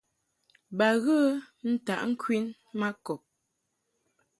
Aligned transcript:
Ba 0.77 0.87
ghə 1.03 1.17
ntaʼ 1.71 2.01
ŋkwin 2.11 2.45
ma 2.79 2.87
kɔb. 3.05 3.21